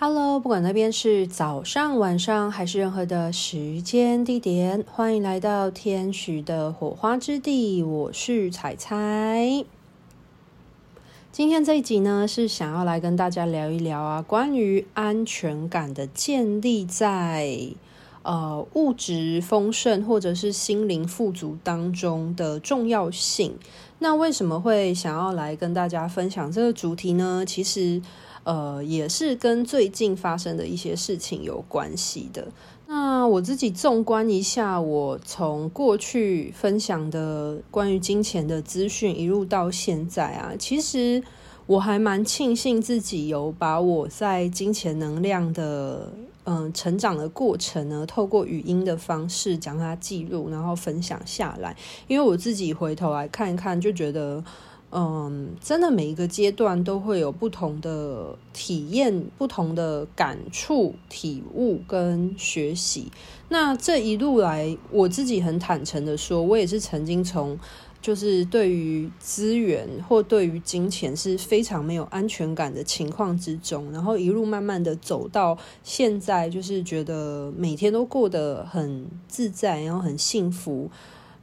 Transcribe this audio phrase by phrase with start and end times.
[0.00, 7.82] Hello，不管那边是早上、晚上还是任何的时间地点，欢迎来到天使的火花之地。
[7.82, 9.64] 我是彩彩。
[11.32, 17.58] 今天这一集呢，是想要来跟大家聊一聊啊，关于安全感的建立在
[18.22, 23.58] 呃物质丰盛或者是心灵富足当中的重要性。
[23.98, 27.42] 那为什么会想要来跟大家分享这个主题呢？
[27.44, 28.00] 其实。
[28.48, 32.48] 呃，也是跟最近发生的一些事情有关系的。
[32.86, 41.22] 那我自己纵观一下，我从过去分享的关于金钱的资讯，一路到现在啊，其实
[41.66, 46.10] 我还蛮庆幸自己有把我在金钱能量的
[46.44, 51.76] 嗯、成长的过程呢，透过语音的方式将它记录，然后分享下来。
[52.06, 54.42] 因为我自己回头来看一看，就觉得。
[54.90, 63.12] 嗯，真的每一个阶段都会有不同的体验、不同的感触、体悟跟学习。
[63.50, 67.58] 那这一路来，我自己很坦诚的说，我也是曾经从
[68.00, 80.90] 就是对于资源或对于金钱是非常没有安全感的情况之中，然后一路慢慢的走到现在，就是觉得每天都过得很自在，然后很幸福。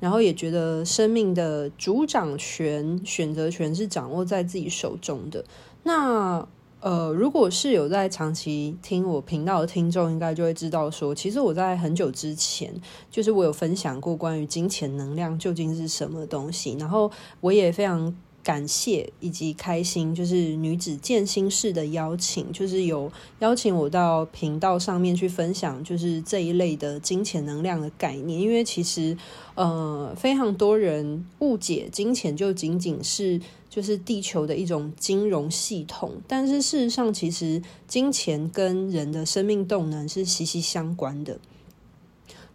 [0.05, 5.43] 然后也觉得生命的主掌权、选择权是掌握在自己手中的。
[5.81, 6.47] 那
[6.79, 12.71] 呃，如果是有在长期听我频道的听众，应该就会知道说，其实我在很久之前，
[13.09, 16.77] 就是我有分享过关于金钱能量究竟是什么东西。
[16.79, 18.15] 然后我也非常。
[18.45, 28.39] 感谢以及开心，就是女子健心室的邀请，就是有邀请我到频道上面去分享，就是这一类的金钱能量的概念。
[28.39, 29.17] 因为其实，
[29.55, 41.39] 呃，非常多人误解金钱就仅仅是就是地球的一种金融系统，但是事实上，其实金钱跟人的生命动能是息息相关的。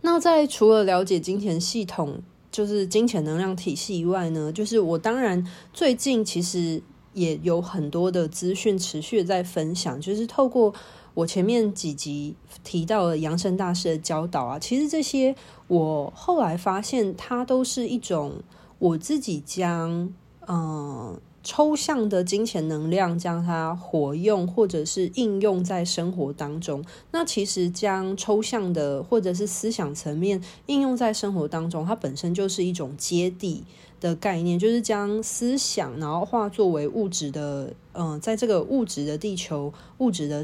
[0.03, 6.83] 那在除了了解金钱系统，就是金钱能量体系以外呢，就是我当然最近其实
[7.15, 10.75] 也有很多的资讯持续在分享，就是透过
[11.15, 15.35] 我前面几集提到的扬升大师的教导啊，其实这些
[15.69, 18.43] 我后来发现它都是一种
[18.79, 20.13] 我自己将
[20.47, 21.21] 嗯。
[21.43, 26.85] 抽象的金钱能量，将它活用或者是应用在生活当中。
[27.13, 33.65] 那其实将抽象的或者是思想层面应用在生活当中，它本身就是一种接地
[34.01, 40.43] 的概念，就是将思想然后化作为物质的，嗯、在这个物质的地球物质的，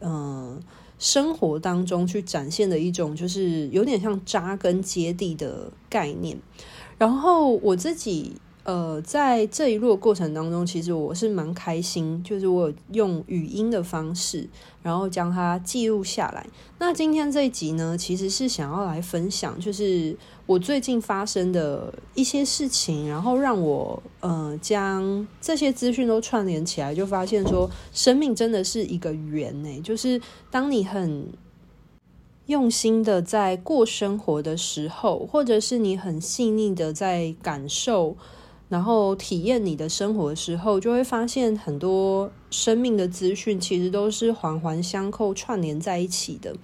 [0.00, 0.62] 嗯、
[0.96, 6.38] 生活当中去展现的一种，就是有点像扎根接地的概念。
[6.98, 8.36] 然后我自己。
[8.66, 14.48] 呃，在这一路的过程当中，其实我是蛮开心，就是我用语音的方式，
[14.82, 16.44] 然后将它记录下来。
[16.80, 20.16] 那今天这一集呢，其实是想要来分享，就是
[20.46, 31.28] 我最近发生的一些事情，然后让我呃将这些资讯都串联起来，就发现说，生命真的是一个圆呢，就是当你很
[32.46, 38.16] 用心的在过生活的时候，或者是你很细腻的在感受。
[38.68, 46.54] 然后体验你的生活的时候，就会发现很多生命的资讯其实都是环环相扣、串联在一起的。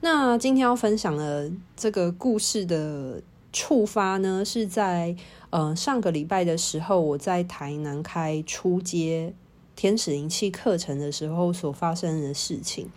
[0.00, 3.22] 那今天要分享的这个故事的
[3.52, 5.16] 触发呢，是在
[5.48, 9.32] 呃上个礼拜的时候，我在台南开初阶
[9.74, 12.90] 天使灵气课程的时候所发生的事情。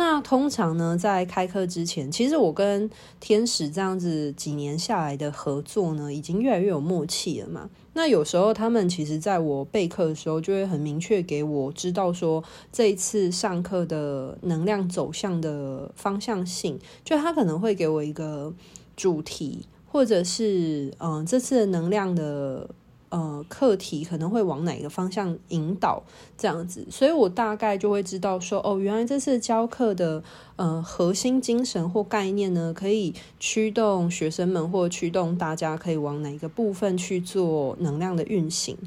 [0.00, 2.88] 那通常呢，在开课之前，其实我跟
[3.20, 7.68] 天使这样子几年下来的合作呢，已经越来越有默契了嘛。
[7.92, 18.54] 那有时候他们其实在我备课的时候，就会很明确给我知道说，这一次上课的能量走向的方向性，就他可能会给我一个
[18.96, 22.70] 主题，或者是嗯、呃，这次的能量的。
[23.10, 26.02] 呃，课题可能会往哪个方向引导
[26.38, 30.22] 这样子，所以我大概就会知道说，哦，原来这次教课的
[30.56, 38.78] 呃核心精神或概念呢，可以驱动学生们或驱动大家可以往哪个部分去做能量的运行。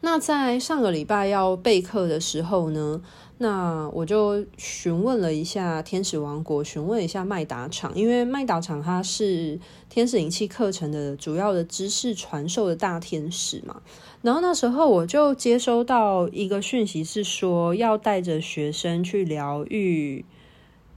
[0.00, 3.00] 那在上个礼拜要备课的时候呢，
[3.36, 9.58] 那我就询问了一下天使王国，询问一下麦达场，因为麦达场它是
[9.88, 13.82] 天使灵气课程的主要的知识传授的大天使嘛。
[14.22, 20.24] 然后那时候我就接收到一个讯息，是说要带着学生去疗愈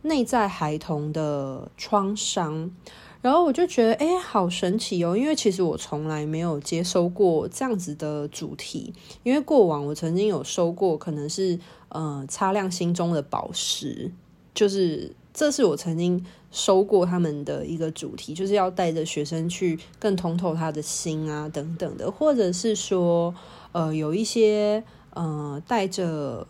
[0.03, 2.71] 内在孩童的创伤。
[3.21, 5.17] 然后我就觉得，哎，好神奇哦！
[5.17, 8.93] 因为其实我从来没有接收过这样子的主题，
[9.23, 11.59] 因为过往我曾经有收过，可能是
[11.89, 14.11] 呃擦亮心中的宝石，
[14.53, 23.33] 就是这是我曾经收过他们的一个主题，就是要带着学生去更通透他的心啊等等的，或者是说
[23.71, 24.83] 呃有一些
[25.13, 26.47] 呃带着。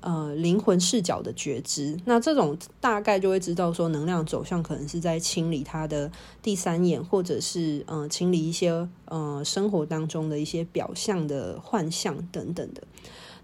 [0.00, 6.08] 呃，灵魂视角的觉知，那这种大概就会知道说，能量走向可能是在清理他的
[6.40, 12.82] 第三眼，或者是呃，清理一些呃生活当中的一些表象的幻象等等的。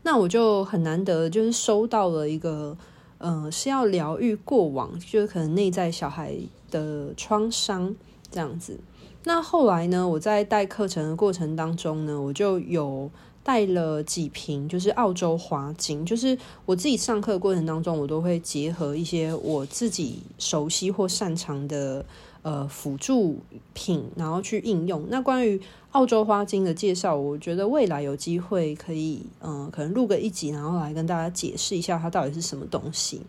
[0.05, 2.79] 那我就很难得，就是收到了一个
[3.19, 6.37] 呃，是要疗愈过往，就是可能内在小孩
[6.71, 7.97] 的创伤
[8.31, 8.79] 这样子。
[9.25, 13.11] 那后来呢，我在带课程的过程当中呢，我就有。
[13.45, 22.05] 带了几瓶，就是澳洲花精，就是我自己上课过程当中，我都会结合一些我自己熟悉或擅长的
[22.41, 23.37] 呃辅助
[23.75, 25.07] 品，然后去应用。
[25.11, 25.61] 那关于
[25.93, 33.21] 澳洲花精的介绍，我觉得未来有机会可以，嗯、可能录个一集，然后来跟大家解释一下它到底是什么东西。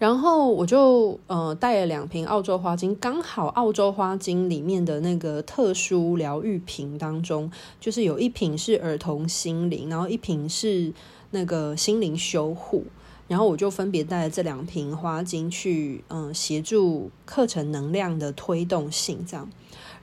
[0.00, 10.90] 然后我就呃带了两瓶澳洲花精，刚好澳洲花精里面的那个特殊疗愈瓶当中，就是有一瓶是儿童心灵，然后一瓶是
[11.32, 12.84] 那个心灵修护，
[13.28, 19.46] 然后我就分别带了这两瓶花精去嗯、协助课程能量的推动性这样。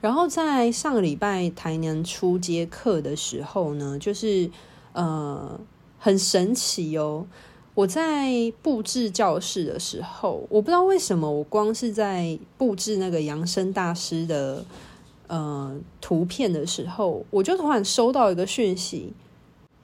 [0.00, 4.48] 然后在上个礼拜台南初阶课的时候呢，就是
[4.92, 5.58] 呃
[5.98, 7.26] 很神奇哦。
[7.78, 14.64] 我在布置教室的时候，我不知道为什么，我光是在布置那个扬升大师的
[15.28, 19.12] 呃图片的时候，我就突然收到一个讯息，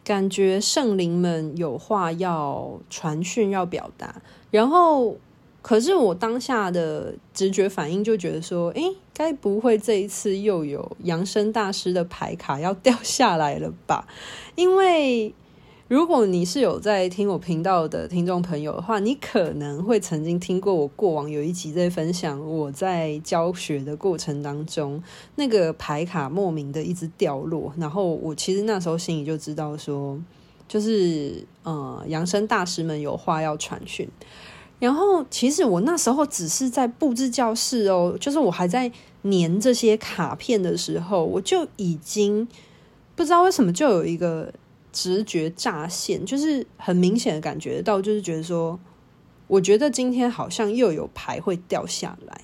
[0.03, 4.21] 感觉圣灵们有话要传讯要表达。
[4.51, 5.17] 然后，
[5.63, 8.83] 可是我当下的直觉反应就觉得说，诶，
[9.15, 14.09] 该不会这一次又有扬升大师的牌卡要掉下来了吧？
[14.57, 15.33] 因为。
[15.95, 25.01] 如果你是有在听我频道的听众朋友的话，你可能会曾经听过我过往有一集在分享我在教学的过程当中，
[25.37, 30.21] 那个牌卡莫名的一直掉落，然后我其实那时候心里就知道说，
[30.67, 34.09] 就是呃，扬升大师们有话要传讯。
[34.81, 38.91] 然后其实我那时候只是在布置教室哦，就是我还在
[39.23, 42.49] 粘这些卡片的时候，我就已经
[43.15, 44.53] 不知道为什么就有一个。
[44.95, 48.79] 直觉乍现，就是很明显的感觉到，就是觉得说，
[49.49, 52.41] 我觉得今天好像又有牌会掉下来，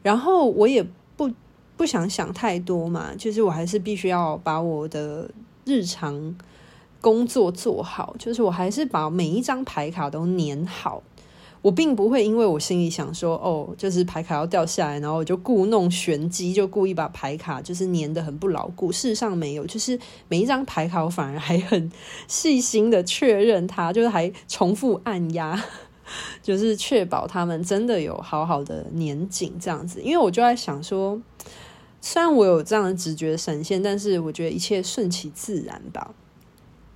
[0.00, 1.28] 然后我也不
[1.76, 5.28] 不想想太多嘛，就是我还是必须要把我的
[5.64, 6.36] 日常
[7.00, 11.02] 工作做好，就是我还是把每一张牌卡都粘好。
[11.62, 18.90] 我并不会因为我心里想说，哦，就是牌卡要掉下来，然后我就故弄玄机，就故意把牌卡就是粘得很不牢固。
[18.90, 19.98] 事实上没有，就是
[20.28, 21.92] 每一张牌卡我反而还很
[22.26, 25.62] 细心的确认它，就是还重复按压，
[26.42, 30.00] 就是确保他们真的有好好的粘紧这样子。
[30.00, 31.20] 因为我就在想说，
[32.00, 36.14] 虽然我有这样的直觉闪现，但是我觉得一切顺其自然吧。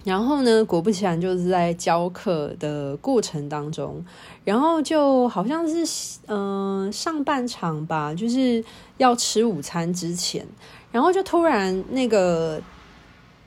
[0.04, 4.04] 然后呢，果不其然，就是在教课的过程当中，
[4.44, 8.62] 然后就好像是嗯、上半场吧，就是
[8.98, 10.46] 要吃午餐之前，
[10.92, 12.60] 然后就突然那个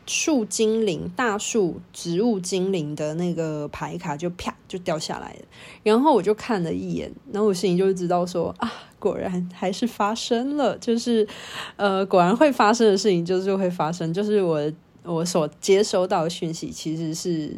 [0.07, 5.45] 树精灵、大树植物精灵的那个牌卡就啪就掉下来了，
[5.83, 11.27] 然后我就看了一眼，然后我心里就知道说啊，果然还是发生了，就是
[11.75, 14.59] 呃，果然会发生的事情就是会发生，就是我。
[15.07, 17.55] 我所接收到的讯息其实是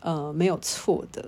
[0.00, 1.24] 呃没有错的，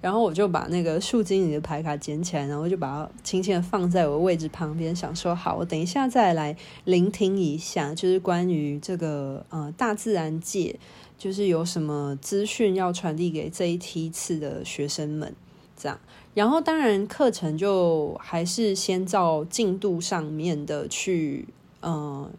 [0.00, 10.78] 然后我就把那个树精灵的牌卡捡起来，然后就把它轻轻的放在我的位置旁边，想说好，我等一下再来聆听一下，就是关于这个呃大自然界，
[11.18, 15.34] 就是有什么资讯要传递给这一梯次的学生们，
[15.76, 15.98] 这样。
[16.34, 21.46] 然后当然课程就还是先照进度上面的去
[21.80, 22.30] 呃。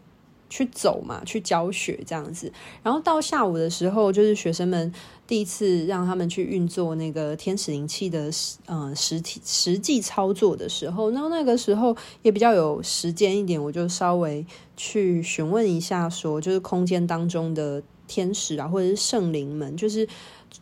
[0.50, 2.52] 去走嘛，去教学这样子，
[2.82, 4.92] 然后到下午的时候，就是学生们
[5.26, 8.28] 第一次让他们去运作那个天使灵气的
[8.66, 14.44] 呃实体实际操作的时候，那那个时候也比较有时间一点，我就稍微
[14.76, 20.06] 去询问一下说，说就是空间当中的天使啊，或者是圣灵们，就是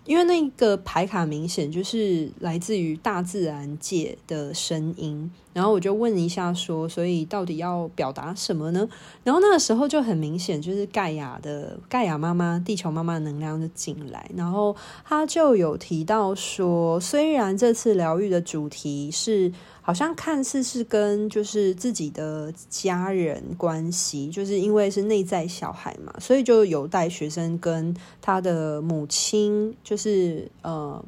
[0.04, 8.88] 因为那个牌卡明显就是来自于大自然界的声音，然后我就问一下说，所以到底要表达什么呢？
[9.24, 19.52] 然后那个时候就很明显，就是盖亚的盖亚妈妈、地球妈妈的能量就进来，然后他就有提到说，虽然这次疗愈的主题是。
[19.80, 31.02] 好像看似是跟就是自己的家人关系，就是因为是内在小孩嘛，所以就有带学生跟他的母亲，就是呃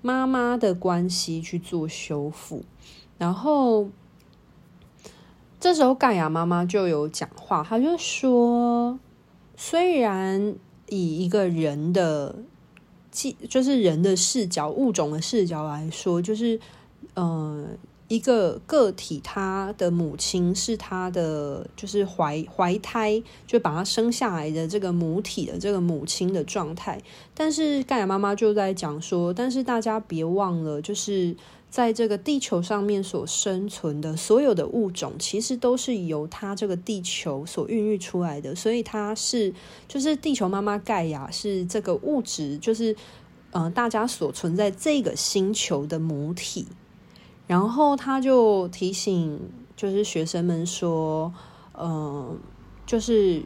[0.00, 2.64] 妈妈的关系去做修复。
[3.20, 3.90] 然后
[5.60, 8.98] 这时候盖亚妈妈就有讲话，她就说，
[9.54, 10.56] 虽然
[10.88, 12.36] 以一个人的，
[13.46, 16.58] 就是人的视角、物种的视角来说，就是。
[17.14, 17.66] 呃，
[18.08, 27.00] 一个个体，他的母亲是他的，就是怀怀胎，就把他生下来的这个母体的这个母亲的状态。
[27.34, 31.34] 但是盖亚妈妈就在讲说，但是大家别忘了，就是
[31.70, 38.54] 在这个地球上面所生存的所有的物种，其实都是由他这个地球所孕育出来的。
[38.56, 39.54] 所以他是，
[39.86, 42.96] 就是地球妈妈盖亚是这个物质，就是
[43.52, 46.66] 呃，大家所存在这个星球的母体。
[47.46, 49.40] 然后他就提醒，
[49.76, 51.32] 就是学生们说，
[51.72, 52.36] 嗯、呃，
[52.84, 53.42] 就是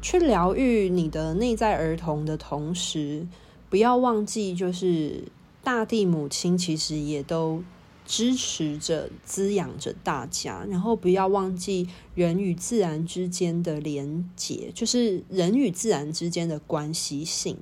[0.00, 3.26] 去疗愈你的内在儿童的同时，
[3.68, 5.22] 不要忘记，就是
[5.62, 7.62] 大地母亲其实也都
[8.04, 10.64] 支持着、滋养着大家。
[10.68, 17.56] 然后不要忘记人与自然之间的连结，就是人与自然之间的关系性。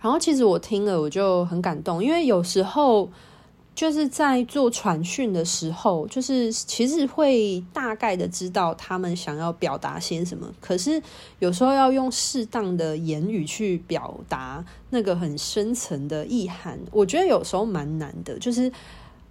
[0.00, 3.10] 然后其实我听了，我就很感动，因为有时候。
[3.74, 11.02] 就是在做传讯的时候，就是其实会大概的知道他们想要表达些什么，可是
[11.40, 18.70] 有时候要用适当的言语去表达那个很深层的意涵，我觉得有时候蛮难的，就是。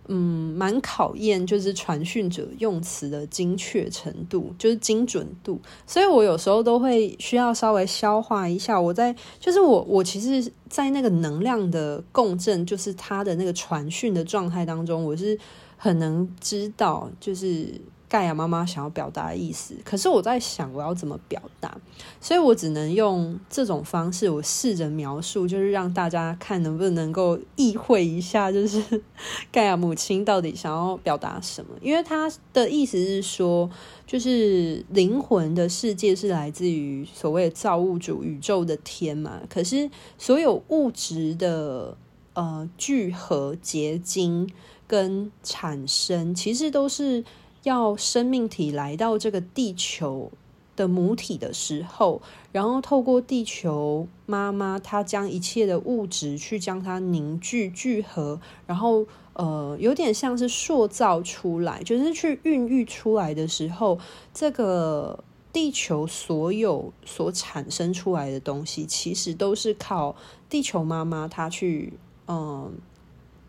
[0.07, 5.60] 嗯，蛮考验就是传讯者用词的精确程度，就是精准度。
[5.88, 8.79] 所以我有时候都会需要稍微消化一下。
[8.79, 15.38] 我在就是我我其实，在那个能量的共振，就是他的那个传讯的状态当中，我是
[15.77, 17.79] 很能知道，就是。
[18.13, 21.75] 盖亚妈妈想要表达的意思，可是我在想我要怎么表达，
[22.22, 29.01] 所以我只能用这种方式，我试着描述，就是让大家看能不能够意会一下，就是
[29.51, 31.72] 盖亚母亲到底想要表达什么。
[31.82, 33.67] 因为她的意思是说，
[34.05, 39.89] 就是灵魂的世界是来自于所谓造物主宇宙的天嘛，可是
[40.20, 41.98] 所有物质的
[42.34, 44.48] 呃聚合、结晶
[44.86, 47.24] 跟产生，其实都是。
[47.63, 50.32] 要生命体来到这个地球
[50.75, 64.00] 的母体的时候，然后透过地球妈妈，她将一切的物质去将它凝聚聚合，然后呃，有点像是塑造出来，就是去孕育出来的时候，
[64.34, 70.15] 这个地球所有所产生出来的东西，其实都是靠
[70.50, 71.93] 地球妈妈她去
[72.27, 72.74] 嗯、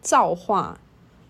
[0.00, 0.78] 造化。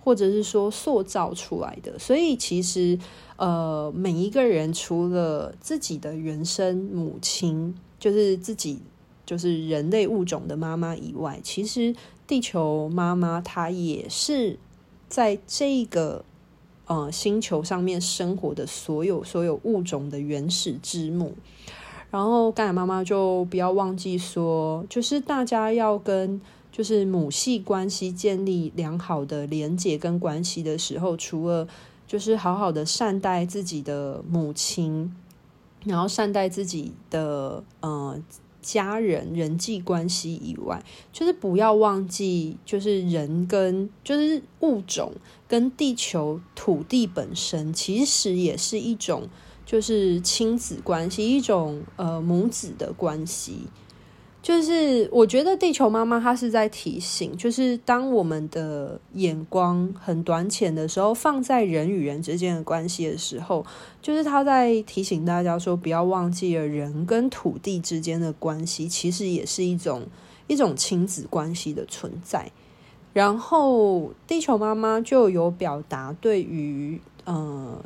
[0.05, 2.99] 或者是说塑造出来的，所以其实，
[3.37, 8.81] 呃，每一个人除了自己的原生母亲，就是自己
[9.25, 11.97] 就是人类物种的妈妈以外，其实
[12.27, 14.59] 地球妈妈她也是
[15.09, 16.23] 在这个
[16.87, 21.33] 呃星球上面生活的所有所有物种的原始之母。
[22.11, 26.39] 然后盖亚妈妈就不要忘记说，就是大家要跟。
[26.77, 31.69] 就是母系关系建立良好的连结跟关系的时候，除了
[32.05, 35.15] 就是好好的善待自己的母亲，
[35.85, 38.21] 然后善待自己的呃
[38.61, 45.13] 家人人际关系以外，就是不要忘记，就是人跟就是物种
[45.47, 49.29] 跟地球土地本身，其实也是一种
[49.65, 53.69] 就是亲子关系，一种呃母子的关系。
[54.45, 63.65] 就是我觉得地球妈妈她是在提醒，就是当我们的眼光很短浅的时候，放在人与人之间的关系的时候，
[64.03, 70.03] 就是她在提醒大家说，不要忘记了人跟土地之间的关系，其实也是一种
[70.47, 72.53] 一种亲子关系的存在。
[73.15, 77.83] 然后地球妈妈就有表达对于呃。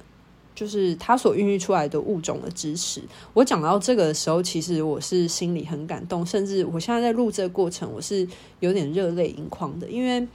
[0.59, 3.01] 就是他所孕育出来的物种的支持。
[3.33, 8.27] 我讲到这个的时候，其实我是心里很感动，甚至我现在在录这个过程，我是
[8.59, 10.27] 有点热泪盈眶的，因为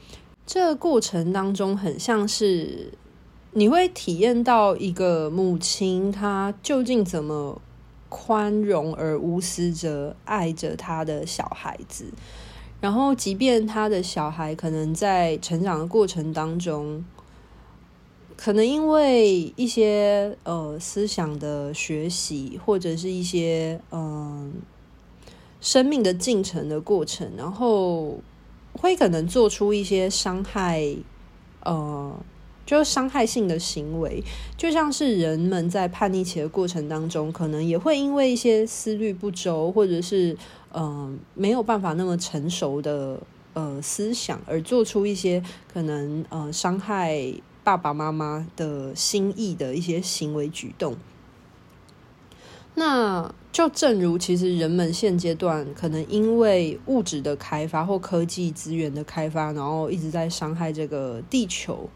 [0.47, 2.93] 这个过程当中很像是
[3.51, 7.61] 你会体验到一个母亲她究竟怎么
[8.07, 12.05] 宽容而无私着爱着他的小孩子。
[12.79, 17.01] 然后，即便他的小孩可能在成长的过程当中，
[18.35, 24.53] 可能因为一些呃思想的学习，或者是一些嗯、
[25.61, 28.19] 生命的进程的过程，然后
[28.73, 30.95] 会可能做出一些伤害
[31.63, 32.15] 呃。
[32.65, 34.23] 就是伤害性的行为，
[34.55, 40.35] 就像是人们在叛逆期的过程当中，可能也会因为一些思虑不周，或者是
[40.73, 43.19] 嗯、没有办法那么成熟的
[43.51, 47.33] 呃思想，而做出一些可能呃伤害
[47.63, 50.95] 爸爸妈妈的心意的一些行为举动。
[52.75, 61.89] 那就正如其实人们现阶段可能因为物质的开发或科技资源的开发，然后一直在伤害这个地球。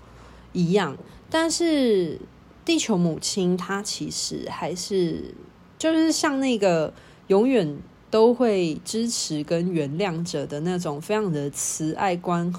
[0.54, 0.98] 一样，
[1.30, 2.20] 但是
[2.66, 5.36] 地球母亲她其实还是
[5.78, 6.92] 就是像那个
[7.28, 7.78] 永远
[8.10, 12.52] 都会支持跟原谅者的那种非常的慈爱关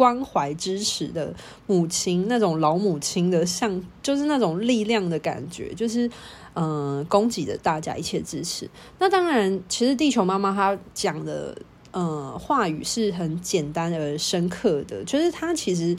[0.00, 1.34] 关怀支持的
[1.66, 6.08] 母亲，那种老母亲的像就是那种力量的感觉，就是
[6.54, 8.66] 嗯、呃，供给着大家一切支持。
[8.98, 11.54] 那当然，其实地球妈妈她讲的
[11.90, 15.94] 呃话语是很简单而深刻的，就是她其实。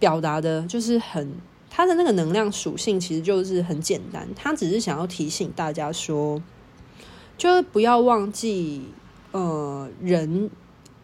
[0.00, 1.30] 表达的就是很，
[1.68, 6.42] 她的那个能量属性其实就是很简单，她只是想要提醒大家说，
[7.36, 8.80] 就是不要忘记，
[9.32, 10.48] 呃，人，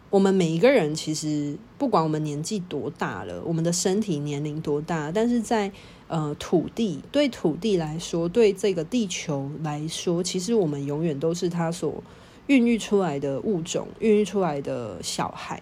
[0.09, 5.71] 我们每一个人其实不管我们年纪多大了，我们的身体年龄多大，但是在
[6.07, 12.03] 呃土地，对土地来说，对这个地球来说，其实我们永远都是他所
[12.47, 15.61] 孕育出来的物种，孕育出来的小孩，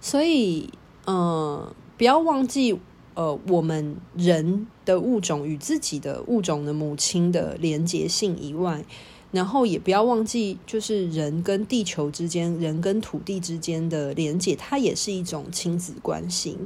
[0.00, 0.70] 所以，
[1.04, 1.74] 呃。
[1.98, 2.80] 不要忘记，
[3.12, 8.82] 呃，我们人的物种与自己的物种的母亲的连结性以外，
[9.32, 16.56] 然后也不要忘记，就是人跟地球之间、人跟土地之间的连接，它也是一种亲子关系。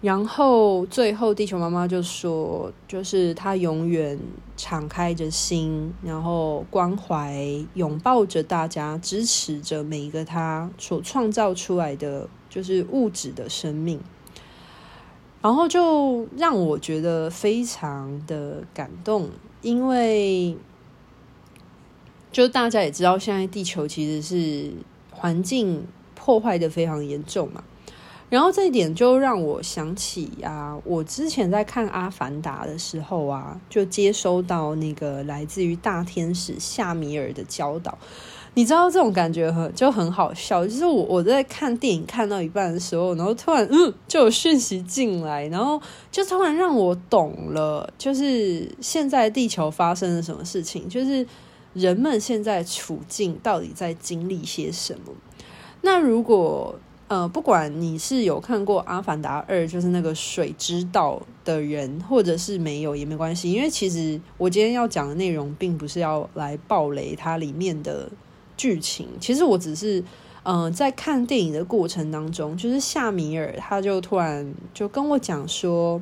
[0.00, 4.18] 然后最后，地球妈妈就说，就是她永远
[4.56, 7.40] 敞开着心，然后关怀、
[7.74, 12.28] 拥抱着大家，支持着每一个她所创造出来的。
[12.52, 13.98] 就是物质的生命，
[15.40, 19.30] 然后就让我觉得非常的感动，
[19.62, 20.54] 因为
[22.32, 24.72] 就大家也知道，现在地球其实是
[25.10, 27.62] 环境破坏的非常严重嘛。
[28.30, 37.98] 然后这一点就让我想起啊，我之前在看《阿凡达》的时候啊，就接收到那个来自于大天使夏米尔的教导。
[38.54, 45.78] 你知道这种感觉很就很好笑，就是我我在看电影看到一半的时候，然后突然嗯就有讯息进来，然后
[46.10, 51.26] 就突然让我懂了，就是现在地球发生了什么事情，就是
[51.72, 55.12] 人们现在处境到底在经历些什么。
[55.82, 68.10] 那如果呃不管你是有看过《阿凡达二》，就是那个水之道的人，或者是没有也没关系，因为其实我今天要讲的内容并不是要来暴雷它里面的。
[68.54, 70.04] 剧情其实我只是，
[70.44, 76.00] 嗯、在看电影的过程当中，就是夏米尔他就突然就跟我讲说：“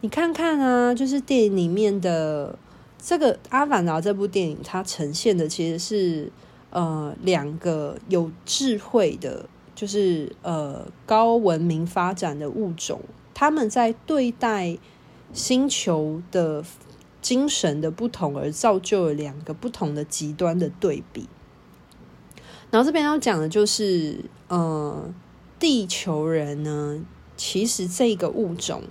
[0.00, 2.58] 你看看啊，就是电影里面的
[3.04, 6.30] 这个《阿凡达》这部电影，它呈现的其实是
[6.70, 13.00] 呃两个有智慧的，就是呃高文明发展的物种，
[13.34, 14.78] 他们在对待
[15.32, 16.64] 星球的
[17.20, 21.28] 精神的不同，而造就了两个不同的极端的对比。”
[22.70, 25.12] 然后这边要讲的就是，呃，
[25.58, 27.04] 地球人呢，
[27.36, 28.84] 其实这个物种，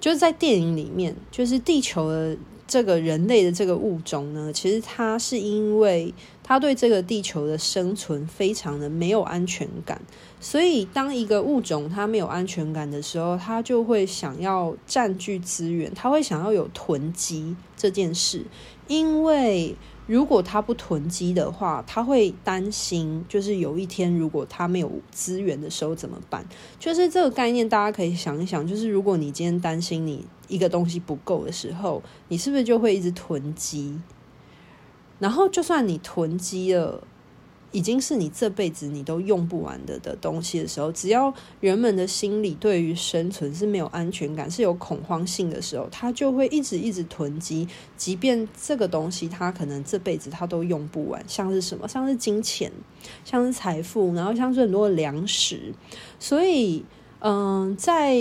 [0.00, 2.36] 就是在电影里面，就是地球的
[2.68, 10.00] 这个人类的这个物种呢，其实它是因为它对这个地球的生存非常的没有安全感，
[10.38, 18.44] 所以当一个物种它没有安全感的时候，它就会想要占据资源，它会想要有囤积这件事，
[18.86, 19.74] 因为。
[20.08, 26.46] 如果他不囤积的话，他会担心，就是有一天如果他没有资源的时候怎么办？
[26.80, 34.00] 就是这个概念，大家可以想一想，就是如果你今天担心你一个东西不够的时候，你是不是就会一直囤积？
[35.20, 37.04] 然后就算你囤积了。
[37.70, 52.72] 已经是你这辈子你都用不完的的东西的时候，只要人们的心里对于生存是没有安全感、是有恐慌性的时候，他就会一直一直囤积，即便这个东西他可能这辈子他都用不完，像是什么，像是金钱，
[53.22, 55.74] 像是财富，然后像是很多的粮食，
[56.18, 56.82] 所以，
[57.18, 58.16] 嗯、在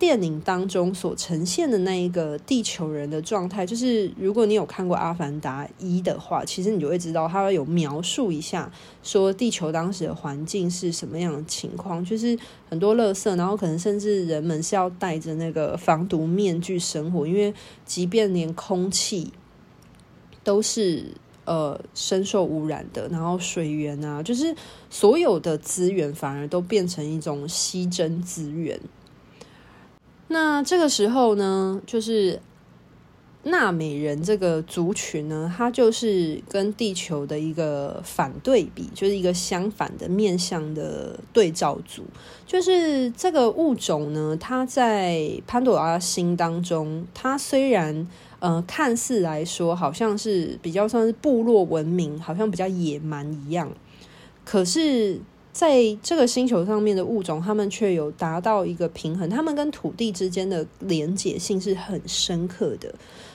[0.00, 12.38] 电影当中所呈现的那一个地球人的状态，就是如果你有看过《阿凡达一》的话，其实你就会知道，他会有描述一下，说地球当时的环境是什么样的情况，就是
[12.70, 17.52] 很多垃圾，然后可能甚至人们是要戴着那个防毒面具生活，因为
[17.84, 19.30] 即便连空气
[20.42, 21.12] 都是
[21.44, 24.56] 呃深受污染的，然后水源啊，就是
[24.88, 28.80] 所有的资源反而都变成一种稀珍资源。
[30.32, 32.40] 那这个时候呢，就是
[33.42, 42.04] 纳美人这个族群呢，它就是跟地球的一个反对比，就是一个相反的面向的对照组。
[42.46, 48.06] 就是这个物种呢，它在潘朵拉星当中，它虽然
[48.38, 53.68] 呃看似来说好像是比较算是部落文明，好像比较野蛮一样，
[54.44, 55.20] 可是。
[55.52, 62.94] 在这个星球上面的物种，他们却有达到一个平衡，他们跟土地之间的连结性是很深刻的。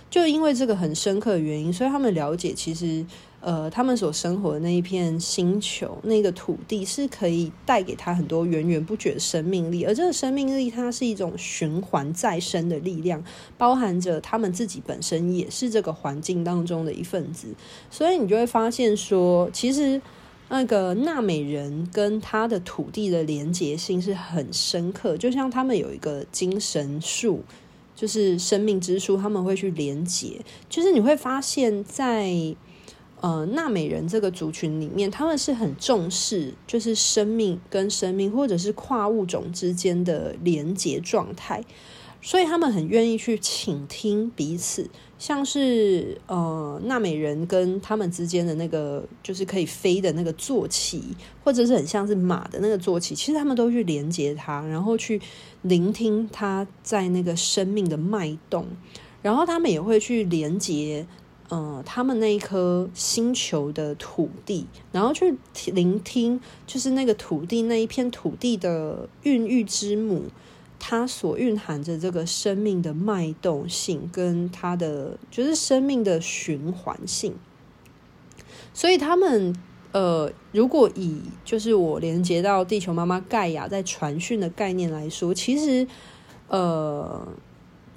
[0.10, 3.06] 就因为这个很深刻的原因，所以他们了解，其实
[3.41, 13.21] 呃，他们所生活的那一片星球，那个土地是可以带给他很多源源不绝的生命力，而这个生命力，它是一种循环再生的力量，
[13.58, 17.47] 包含着他们自己本身也是这个环境当中的一份子。
[17.91, 20.01] 所以你就会发现说，其实。
[20.48, 27.44] 那个纳美人跟他的土地的连结性是很深刻，就像他们有一个精神树，
[27.96, 30.40] 就是生命之树，他们会去连结。
[30.70, 32.56] 就是你会发现在
[33.22, 41.64] 呃纳美人这个族群里面，他们是很重视就是生命跟生命，或者是跨物种之间的连结状态。
[42.22, 51.01] 所以他们很愿意去倾听彼此，像是呃纳美人跟他们之间的那个就是可以飞的那个坐骑，
[51.43, 55.21] 或者是很像是马的那个坐骑，其实他们都去连接它，然后去
[55.62, 58.65] 聆听它在那个生命的脉动，
[59.21, 61.08] 然后他们也会去连接
[61.47, 65.38] 呃他们那一颗星球的土地，然后去
[65.73, 70.23] 聆听就是那个土地那一片土地的孕育之母。
[70.88, 77.34] 它所蕴含着这个生命的脉动性，跟它的就是生命的循环性，
[78.71, 79.56] 所以他们
[79.93, 85.88] 呃，如果以就是我连接到地球妈妈盖亚在传讯的概念来说，其实
[86.50, 87.28] 呃。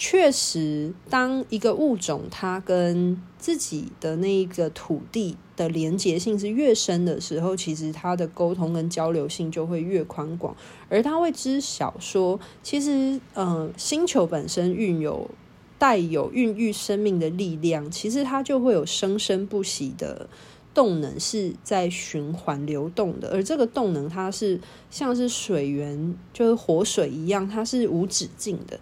[0.00, 10.56] 确实，当一个物种它跟自己的那一个土地的连结性是越深的时候，其实它的沟通跟交流性就会越宽广，
[10.88, 15.30] 而它会知晓说，其实，呃，星球本身运有
[15.78, 20.28] 带有孕育生命的力量，其实它就会有生生不息的
[20.74, 28.78] 动能是在循环流动的，而这个动能它是像是水源，就是活水一样，它是无止境的。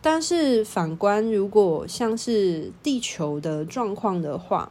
[0.00, 4.70] 但是反观，如果像是地球的状况的话，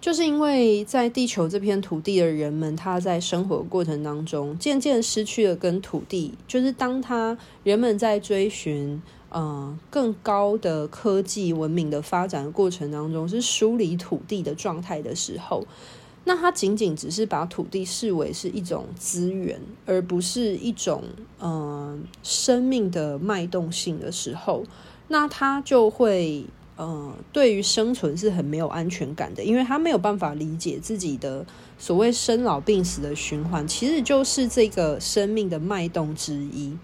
[0.00, 15.66] 就是因为在地球这片土地的人们，他在生活过程当中，渐渐失去了跟土地，就是当他人们在追寻呃更高的科技文明的发展的过程当中，是疏离土地的状态的时候。
[16.26, 21.04] 那他仅仅只是把土地视为是一种资源，而不是一种
[21.38, 24.64] 嗯、生命的脉动性的时候，
[25.08, 31.44] 那他就会呃对于生存是很没有安全感的，因为他没有办法理解自己的
[31.78, 36.74] 所谓生老病死的循环，其实就是这个生命的脉动之一。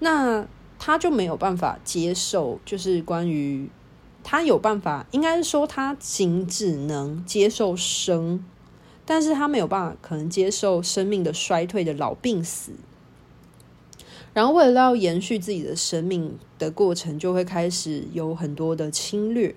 [0.00, 0.46] 那
[0.78, 3.70] 他就没有办法接受，就是关于
[4.22, 8.44] 他有办法，应该是说他仅只能接受生。
[9.08, 12.72] 但是他没有办法，可能接受生命的衰退的老病死，
[14.34, 19.54] 然后为了要延续自己的生命的过程，就会开始有很多的侵略，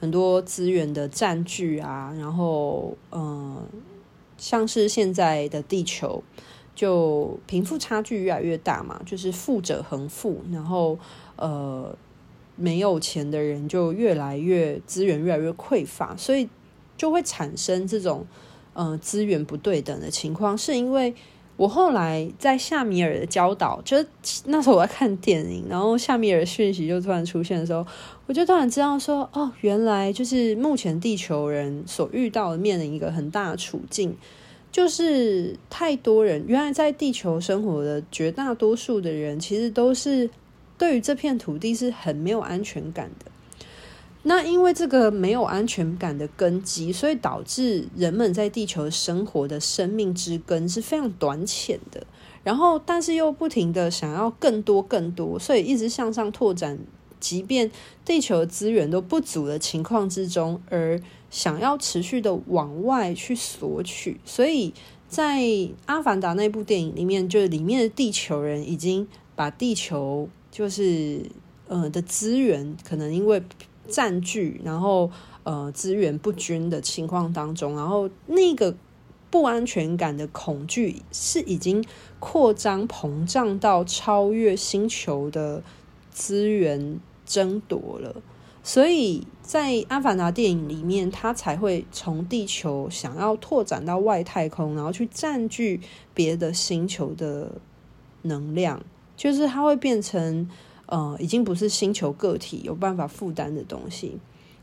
[0.00, 3.62] 很多资源的占据啊，然后嗯、
[4.38, 6.22] 像是现在的地球，
[6.74, 10.98] 就贫富差距越来越大嘛，就是富者恒富，然后
[11.36, 11.94] 呃，
[12.56, 16.48] 没有钱的人就越来越资源越来越匮乏，所以
[16.96, 18.26] 就会产生这种。
[18.76, 21.14] 嗯，资源不对等的情况，是因为
[21.56, 24.06] 我后来在夏米尔的教导，就是
[24.44, 27.86] 那时候我在看电影，然后夏米尔讯息就突然出现的时候，
[28.26, 34.14] 我就突然知道说，哦，原来就是目前地球人所遇到的面临一个很大的处境，
[34.70, 40.28] 就是太多人，原来在地球生活的绝大多数的人，其实都是
[40.76, 43.25] 对于这片土地是很没有安全感的。
[44.28, 52.04] 那因为这个没有安全感的根基，所以导致人们在地球生活的生命之根是非常短浅的。
[52.42, 56.76] 然后但是又不停的想要更多更多，所以一直向上拓展，
[57.20, 57.70] 即便
[58.04, 64.74] 地球资源都不足的情况之中，而想要持续的往外去索取，所以
[65.08, 65.40] 在
[65.86, 71.22] 《阿凡达》那部电影里面，就是里面的地球人已经把地球就是
[71.68, 73.40] 呃的资源，可能因为
[73.86, 75.10] 占据，然后
[75.44, 78.74] 呃资源不均的情况当中，然后那个。
[79.28, 81.84] 不安全感的恐惧是已经
[82.20, 85.62] 扩张膨胀到超越星球的
[86.10, 88.22] 资源争夺了，
[88.62, 95.80] 所以在《阿凡达》电影里面，他才会从地球想要拓展到外太空，然后去占据
[96.14, 97.60] 别的星球的
[98.22, 98.82] 能量，
[99.16, 100.48] 就是它会变成
[100.86, 104.18] 呃，已经不是星球个体有办法负担的东西，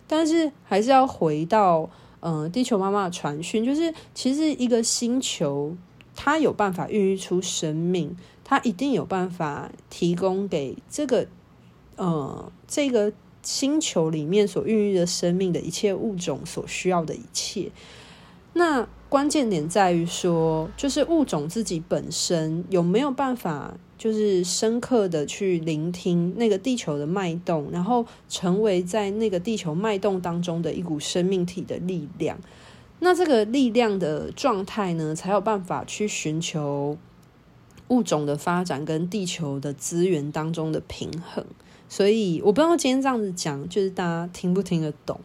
[0.07, 1.89] 但是还是要回到。
[2.25, 5.75] 嗯，地球妈妈的传讯就是，其实一个星球，
[6.15, 11.27] 它有办法孕育出生命，它一定有办法提供给这个，
[11.97, 17.69] 呃，这个星球里面所孕育的生命的一切物种所需要的一切。
[18.53, 23.75] 那关键点在于说，就是物种自己本身有没有办法。
[24.03, 32.37] 就是深刻的去聆听那个地球的脉动，然后成为在那个地球脉动当中的一股生命体的力量。
[32.99, 36.97] 那这个力量的状态呢，才有办法去寻求
[37.87, 41.45] 物种的发展跟地球的资源当中的平衡。
[41.87, 45.17] 所以我不知道今天这样子讲，就是大家听不听得懂，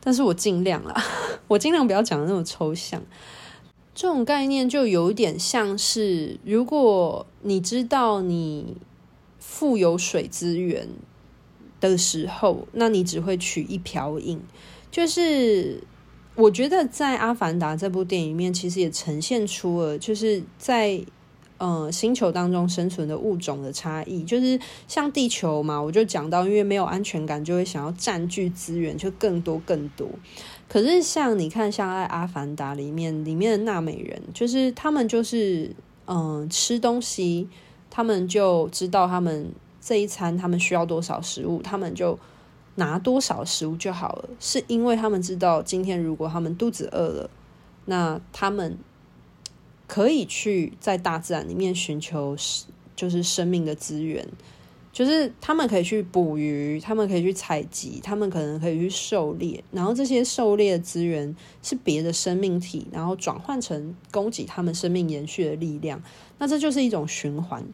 [0.00, 0.94] 但是我尽量啦，
[1.48, 3.02] 我尽量不要讲得那么抽象。
[3.94, 8.76] 这种概念就有点像是，如果你知道你
[9.38, 10.88] 富有水资源
[11.80, 14.40] 的时候，那你只会取一瓢饮。
[14.90, 15.82] 就是
[16.34, 21.00] 我觉得在《阿凡达》这部电影里面，其实也呈现出了，就是在
[21.58, 24.24] 呃星球当中生存的物种的差异。
[24.24, 30.08] 就是像地球嘛，我就讲到，因为没有安全感，就会想要占据资源，就更多更多。
[30.74, 35.72] 可是，像你看，像在《阿凡达》里面，里面的纳美人，就是他们就是，
[36.06, 37.48] 嗯、吃东西，
[37.88, 42.18] 他们就知道他们这一餐他们需要多少食物，他们就
[42.74, 44.28] 拿多少食物就好了。
[44.40, 47.30] 是因为他们知道，今天如果他们肚子饿了，
[47.84, 48.76] 那他们
[49.86, 52.36] 可以去在大自然里面寻求，
[52.96, 54.26] 就是生命的资源。
[54.94, 66.00] 就是他们可以去捕鱼，他们可以去采集，他们可能可以去狩猎，然后这些狩猎的资源是别的生命体，然后转换成供给他们生命延续的力量。
[66.38, 67.64] 那这就是一种循环。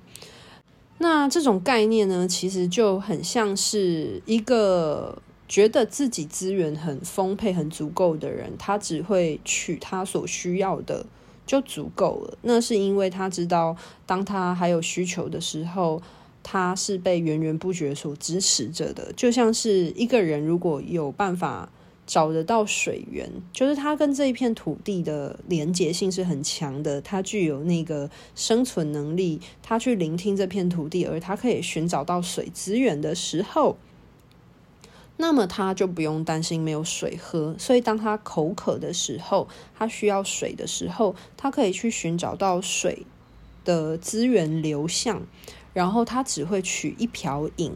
[0.97, 11.05] 那这种概念呢，其实就很像是一个觉得自己资源很丰沛、很足够的人，他只会取他所需要的
[11.45, 12.39] 就足够了。
[12.41, 16.01] 那是因为他知道，当他还有需求的时候。
[16.43, 21.71] 他是被源源不绝所支持着的，就像是一个人如果有办法
[22.07, 33.77] 找得到水源，就是他跟这一片土地的连结性是很强的，他具有那个生存能力，他去聆听这片土地，而他可以寻找到水资源的时候，
[35.19, 37.55] 那么他就不用担心没有水喝。
[37.59, 39.47] 所以当他口渴的时候，
[39.79, 43.07] 他需要水的时候，他可以去寻找到水
[43.65, 45.23] 的资源流向。
[45.73, 47.73] 然后他只会取一瓢饮，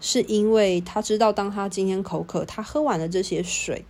[0.00, 3.84] 是因为他知道，当他今天口渴，他喝完了这些水，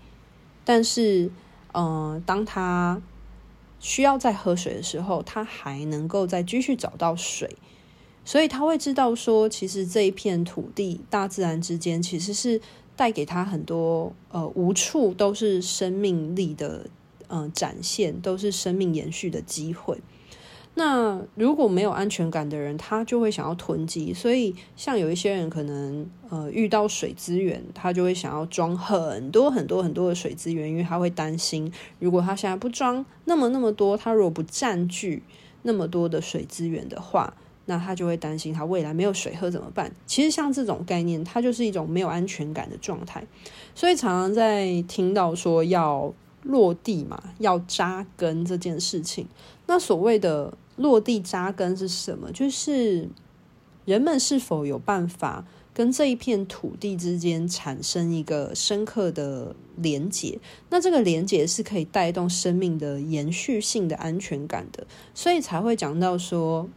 [0.65, 1.31] 但是，
[1.73, 3.03] 嗯、呃，当他
[3.79, 7.57] 需要再喝水的时候，他还能够再继续找到水，
[8.25, 12.61] 所以他会知道说，其实这一片土地、大自然之间，其实是
[12.97, 16.87] 带给他很多，呃，无处都是生命力的，
[17.29, 20.01] 嗯、展现，都是生命延续的机会。
[20.79, 24.13] 那如果没有安全感的人，他就会想要囤积。
[24.13, 35.23] 所以，像有一些人可能呃遇到水资源，他就会想要装很多很多很多的水资源，因为他会担心，如果他现在不装那么那么多，他如果不占据
[35.63, 37.33] 那么多的水资源的话，
[37.65, 39.91] 那他就会担心他未来没有水喝怎么办？
[40.05, 43.27] 其实像这种概念，它就是一种没有安全感的状态。
[43.75, 46.13] 所以常常在听到说要
[46.43, 49.27] 落地嘛，要扎根这件事情，
[49.67, 50.53] 那所谓的。
[50.77, 52.31] 落地扎根是什么？
[52.33, 53.09] 就是
[53.85, 60.39] 人们是否有办法跟这一片土地之间产生一个深刻的连结？
[60.71, 66.69] 那这个连结是可以带动生命的延续性的安全感的，所以才会讲到说，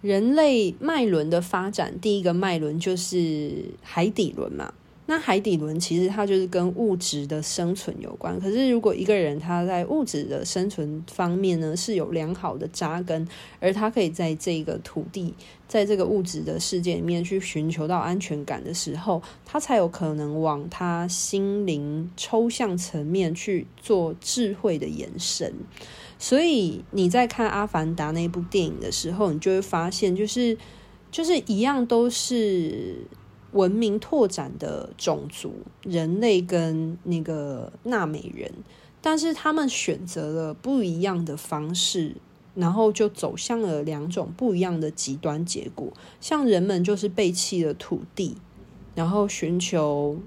[0.00, 4.72] 人类脉轮的发展，第一个脉轮就是海底轮嘛。
[5.10, 8.38] 那海底轮其实它就是跟物质的生存有关。
[8.38, 13.26] 可是如果一个人他在物质的生存方面呢，是有良好的扎根，
[13.58, 15.32] 而他可以在这个土地，
[15.66, 25.50] 在这个物质的世界里面去寻求到安全感的时候，他才有可能往他心灵抽象层面去做智慧的延伸。
[26.18, 30.58] 所以你在看《阿凡达》那部电影的时候，你就会发现，就是
[31.10, 33.06] 就是一样都是。
[33.52, 38.52] 文明拓展的种族，人类跟那个纳美人，
[39.00, 42.16] 但是他们选择了不一样的方式，
[42.54, 45.92] 然后就走向了两种不一样的极端结果。
[46.20, 48.36] 像人们就是背弃了土地，
[48.94, 50.18] 然后寻求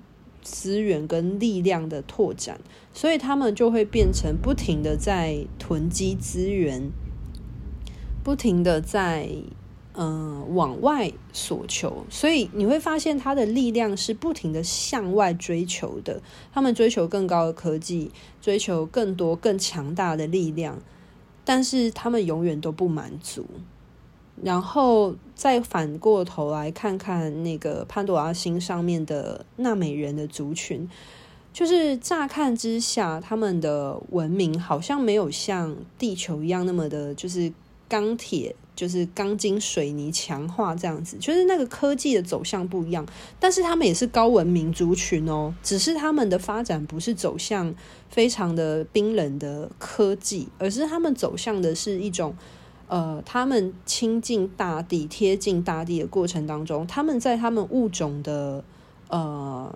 [0.41, 2.60] 资源跟力量的拓展，
[2.91, 6.89] 所以他们就会变成不停的在囤积资源，
[8.23, 9.29] 不停的在。
[9.93, 16.21] 嗯，往外索求，所以你会发现他的力量是不停的向外追求的。
[16.54, 18.10] 他们追求更高的科技，
[18.41, 20.80] 追求更多更强大的力量，
[21.43, 23.45] 但是他们永远都不满足。
[24.41, 30.89] 然后再反过头来看看那个潘多拉星上面的纳美人的族群，
[31.51, 37.51] 就是乍看之下，他们的文明好像没有像地球一样那么的，就是
[37.89, 38.56] 钢铁。
[38.82, 43.06] 就是钢筋水泥强化这样子，就是那个科技的走向不一样，
[43.39, 47.72] 但是他们也是高文明族群哦，只是他们的发展不是走向
[48.10, 52.36] 非常的冰冷的科技，而是他们走向的是一种，
[52.88, 58.63] 呃，他们亲近大地、贴近大地的过程当中，他们在他们物种的
[59.10, 59.72] 呃。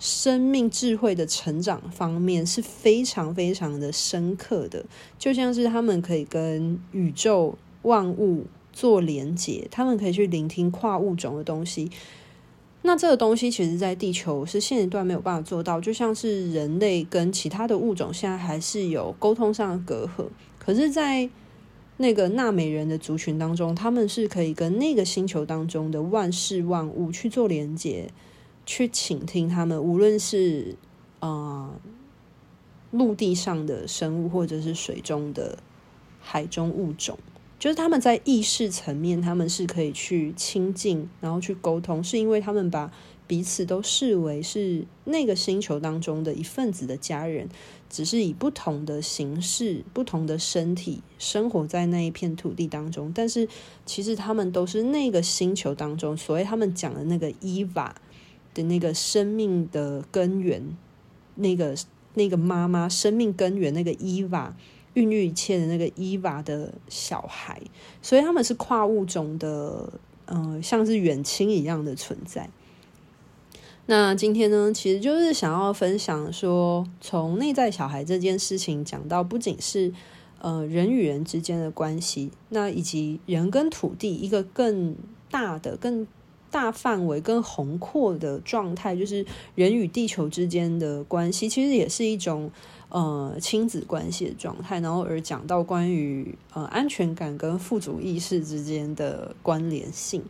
[0.00, 4.84] 生命智慧的成长方面是非常非常的深刻的，
[5.18, 11.90] 就像是他们可以跟宇宙万物做连接，他们可以去聆听跨物种的东西。
[12.82, 20.26] 那这个东西其实，在地球是现阶段没有办法做到，就像是人类跟其他的物种现在还是有沟通上的隔阂。
[20.58, 21.28] 可是，在
[21.96, 28.10] 那个纳美人的族群当中，他们是可以跟那个星球当中的万事万物去做连接。
[28.70, 30.76] 去倾听他们，无论是
[31.20, 31.70] 啊
[32.90, 35.58] 陆地上的生物，或者是水中的
[36.20, 37.18] 海中物种，
[37.58, 42.92] 就是他们在意识层面，他们是可以去亲近，然后去沟通，是因为他们把
[43.26, 47.48] 彼此都视为是那个星球当中的一份子的家人，
[47.90, 53.48] 只是以不同的形式、不同的身体生活在那一片土地当中，但是
[53.84, 57.94] 其实他们都是那个星球当中，所谓他们讲的那个伊娃。
[58.54, 60.76] 的那个生命的根源，
[61.36, 61.76] 那个
[62.14, 64.56] 那个妈妈生命根源，那个伊娃
[64.98, 67.60] 孕育一切的那个伊娃的小孩，
[68.02, 69.92] 所以他们是跨物种的，
[70.26, 72.50] 嗯、像是远亲一样的存在。
[73.86, 79.92] 那今天呢，其实就是想要分享说，从内在小孩这件事情讲到，不仅是
[80.40, 84.96] 呃人与人之间的关系，那以及人跟土地一个更
[85.30, 86.06] 大的、更
[86.50, 92.50] 大范围更宏阔的状态，就是人与地球之间的关系，其实也是一种
[92.88, 94.80] 呃亲子关系的状态。
[94.80, 100.22] 然后而讲到关于呃安全感跟富足意识之间的关联性，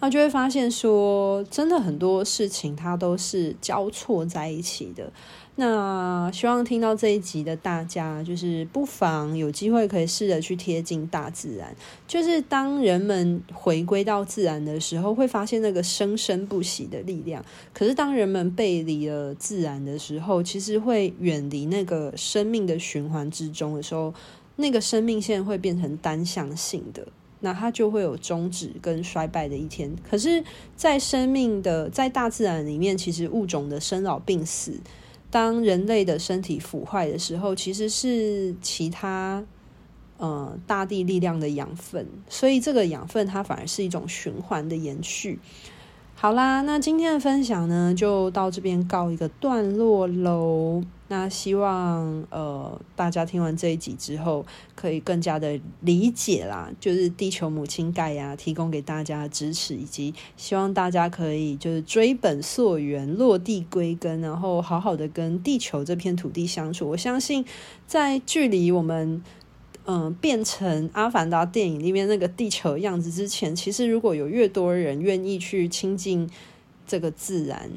[0.00, 5.12] 那就会发现说，真的很多事情它都是交错在一起的。
[5.60, 11.76] 那希望听到这一集的大家，就是不妨有机会可以试着去贴近大自然。
[12.08, 17.44] 就是当人们回归到自然的时候，会发现那个生生不息的力量。
[17.74, 24.14] 可是当人们背离了自然的时候，其实会远离那个生命的循环之中的时候，
[24.56, 27.06] 那个生命线会变成单向性的，
[27.40, 29.94] 那它就会有终止跟衰败的一天。
[30.08, 30.42] 可是，
[30.74, 34.80] 在生命的在大自然里面，其实物种的生老病死。
[35.30, 39.44] 当人类的身体腐坏的时候，其实是其他
[40.18, 45.38] 呃大地力量的养分，所以这个养分它反而是一种循环的延续。
[46.22, 50.82] 好啦，那今天的分享呢，就到这边告一个段落喽。
[51.08, 66.90] 那希望呃大家听完这一集之后，可以更加的理解啦，就是地球母亲盖亚提供给大家支持，以及希望大家可以就是追本溯源，落地归根，然后好好的跟地球这片土地相处。
[66.90, 67.42] 我相信，
[67.86, 69.22] 在距离我们。
[69.92, 76.30] 嗯，变成《阿凡达》电影里面那个地球样子之前，其实如果有越多人愿意去亲近
[76.86, 77.68] 这个自然，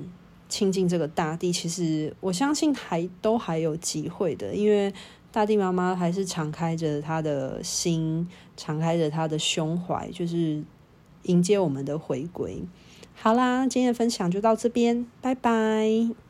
[0.47, 4.93] 亲近这个大地，其实我相信还都还有机会的，因为
[5.31, 10.63] 大地妈妈还是敞开着她的心，敞开着她的胸怀，就是
[11.23, 12.61] 迎接我们的回归。
[13.15, 16.22] 好啦，今天的分享就到这边，拜拜。